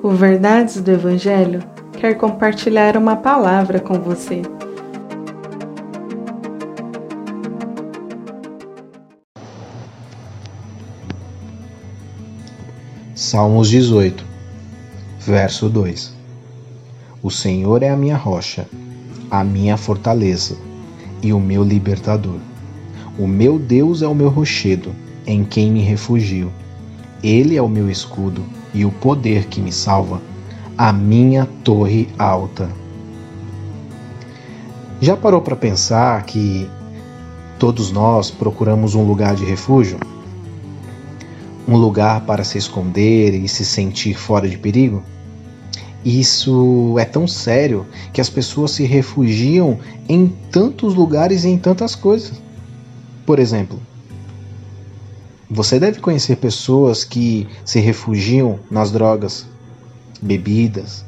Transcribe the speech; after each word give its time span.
O 0.00 0.10
Verdades 0.10 0.80
do 0.80 0.92
Evangelho 0.92 1.60
quer 1.98 2.14
compartilhar 2.14 2.96
uma 2.96 3.16
palavra 3.16 3.80
com 3.80 3.94
você. 3.94 4.42
Salmos 13.12 13.68
18, 13.70 14.24
verso 15.18 15.68
2 15.68 16.14
O 17.20 17.28
Senhor 17.28 17.82
é 17.82 17.88
a 17.88 17.96
minha 17.96 18.16
rocha, 18.16 18.68
a 19.28 19.42
minha 19.42 19.76
fortaleza 19.76 20.56
e 21.20 21.32
o 21.32 21.40
meu 21.40 21.64
libertador. 21.64 22.38
O 23.18 23.26
meu 23.26 23.58
Deus 23.58 24.00
é 24.02 24.06
o 24.06 24.14
meu 24.14 24.28
rochedo, 24.28 24.94
em 25.26 25.44
quem 25.44 25.72
me 25.72 25.80
refugio. 25.80 26.52
Ele 27.20 27.56
é 27.56 27.62
o 27.62 27.68
meu 27.68 27.90
escudo 27.90 28.57
e 28.72 28.84
o 28.84 28.90
poder 28.90 29.46
que 29.46 29.60
me 29.60 29.72
salva, 29.72 30.20
a 30.76 30.92
minha 30.92 31.46
torre 31.64 32.08
alta. 32.18 32.70
Já 35.00 35.16
parou 35.16 35.40
para 35.40 35.56
pensar 35.56 36.24
que 36.24 36.68
todos 37.58 37.90
nós 37.90 38.30
procuramos 38.30 38.94
um 38.94 39.04
lugar 39.04 39.34
de 39.34 39.44
refúgio? 39.44 39.98
Um 41.66 41.76
lugar 41.76 42.22
para 42.22 42.44
se 42.44 42.58
esconder 42.58 43.34
e 43.34 43.48
se 43.48 43.64
sentir 43.64 44.14
fora 44.14 44.48
de 44.48 44.58
perigo? 44.58 45.02
Isso 46.04 46.96
é 46.98 47.04
tão 47.04 47.26
sério 47.26 47.86
que 48.12 48.20
as 48.20 48.30
pessoas 48.30 48.70
se 48.70 48.84
refugiam 48.84 49.78
em 50.08 50.28
tantos 50.50 50.94
lugares 50.94 51.44
e 51.44 51.48
em 51.48 51.58
tantas 51.58 51.94
coisas. 51.94 52.40
Por 53.26 53.38
exemplo, 53.38 53.80
você 55.50 55.80
deve 55.80 56.00
conhecer 56.00 56.36
pessoas 56.36 57.04
que 57.04 57.48
se 57.64 57.80
refugiam 57.80 58.58
nas 58.70 58.90
drogas, 58.90 59.46
bebidas, 60.20 61.04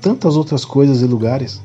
tantas 0.00 0.36
outras 0.36 0.64
coisas 0.64 1.02
e 1.02 1.06
lugares. 1.06 1.60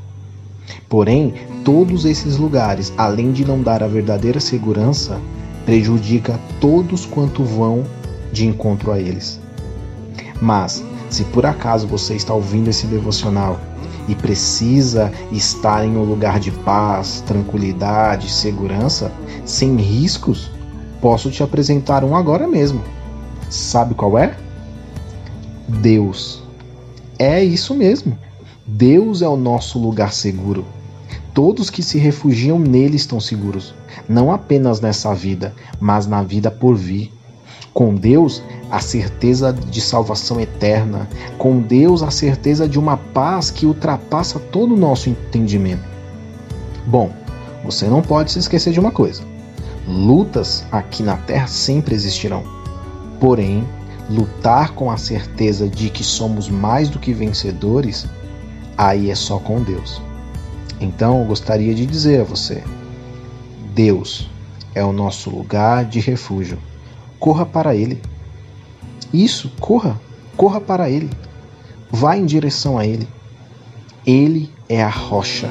Porém, 0.88 1.34
todos 1.64 2.06
esses 2.06 2.38
lugares, 2.38 2.94
além 2.96 3.32
de 3.32 3.44
não 3.44 3.62
dar 3.62 3.82
a 3.82 3.88
verdadeira 3.88 4.40
segurança, 4.40 5.20
prejudica 5.66 6.40
todos 6.60 7.06
quanto 7.06 7.44
vão 7.44 7.84
de 8.32 8.46
encontro 8.46 8.92
a 8.92 9.00
eles. 9.00 9.40
Mas, 10.42 10.84
se 11.10 11.24
por 11.26 11.46
acaso 11.46 11.88
você 11.88 12.16
está 12.16 12.34
ouvindo 12.34 12.70
esse 12.70 12.86
devocional 12.86 13.60
e 14.08 14.16
precisa 14.16 15.12
estar 15.32 15.86
em 15.86 15.96
um 15.96 16.04
lugar 16.04 16.40
de 16.40 16.52
paz, 16.52 17.24
tranquilidade, 17.26 18.30
segurança, 18.32 19.12
sem 19.46 19.76
riscos, 19.78 20.52
Posso 21.04 21.30
te 21.30 21.44
apresentar 21.44 22.02
um 22.06 22.16
agora 22.16 22.48
mesmo. 22.48 22.82
Sabe 23.50 23.94
qual 23.94 24.18
é? 24.18 24.38
Deus. 25.68 26.42
É 27.20 27.44
isso 27.44 27.76
mesmo. 27.76 28.18
Deus 28.66 29.22
é 29.22 29.28
o 29.28 29.36
nosso 29.36 29.78
lugar 29.78 30.14
seguro. 30.14 30.64
Todos 31.34 31.70
que 31.70 31.84
se 31.84 31.98
refugiam 31.98 32.58
nele 32.58 32.96
estão 32.96 33.20
seguros, 33.20 33.76
não 34.08 34.32
apenas 34.32 34.80
nessa 34.80 35.14
vida, 35.14 35.54
mas 35.78 36.08
na 36.08 36.24
vida 36.24 36.50
por 36.50 36.74
vir. 36.74 37.12
Com 37.74 37.94
Deus, 37.94 38.42
a 38.72 38.80
certeza 38.80 39.52
de 39.52 39.82
salvação 39.82 40.40
eterna. 40.40 41.10
Com 41.38 41.60
Deus, 41.60 42.02
a 42.02 42.12
certeza 42.12 42.66
de 42.66 42.80
uma 42.80 42.96
paz 42.96 43.52
que 43.52 43.66
ultrapassa 43.66 44.40
todo 44.40 44.74
o 44.74 44.80
nosso 44.80 45.10
entendimento. 45.10 45.84
Bom, 46.88 47.12
você 47.62 47.88
não 47.88 48.02
pode 48.02 48.32
se 48.32 48.40
esquecer 48.40 48.72
de 48.72 48.80
uma 48.80 48.92
coisa: 48.92 49.33
Lutas 49.88 50.66
aqui 50.72 51.04
na 51.04 51.18
Terra 51.18 51.48
sempre 51.48 51.94
existirão. 51.94 52.44
Porém, 53.20 53.68
lutar 54.10 54.72
com 54.72 54.90
a 54.90 54.98
certeza 54.98 55.68
de 55.68 55.90
que 55.90 56.04
somos 56.04 56.50
mais 56.50 56.90
do 56.90 57.00
que 57.00 57.14
vencedores, 57.14 58.06
aí 58.78 59.10
é 59.10 59.16
só 59.16 59.40
com 59.40 59.62
Deus. 59.62 60.02
Então, 60.80 61.20
eu 61.20 61.26
gostaria 61.26 61.74
de 61.74 61.86
dizer 61.86 62.22
a 62.22 62.24
você: 62.24 62.64
Deus 63.74 64.30
é 64.74 64.84
o 64.84 64.94
nosso 64.94 65.30
lugar 65.30 65.86
de 65.86 66.00
refúgio. 66.00 66.58
Corra 67.20 67.46
para 67.46 67.76
Ele. 67.76 68.02
Isso, 69.14 69.52
corra, 69.60 70.00
corra 70.36 70.60
para 70.60 70.90
Ele. 70.90 71.10
Vá 71.92 72.18
em 72.18 72.26
direção 72.26 72.78
a 72.78 72.86
Ele. 72.86 73.08
Ele 74.06 74.52
é 74.68 74.84
a 74.84 74.90
rocha. 74.90 75.50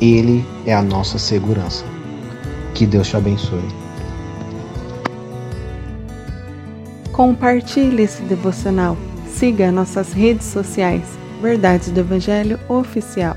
Ele 0.00 0.44
é 0.66 0.74
a 0.74 0.82
nossa 0.82 1.18
segurança. 1.18 1.95
Que 2.76 2.86
Deus 2.86 3.08
te 3.08 3.16
abençoe. 3.16 3.64
Compartilhe 7.10 8.02
esse 8.02 8.20
devocional. 8.24 8.98
Siga 9.26 9.72
nossas 9.72 10.12
redes 10.12 10.44
sociais. 10.44 11.02
Verdades 11.40 11.90
do 11.90 12.00
Evangelho 12.00 12.60
Oficial. 12.68 13.34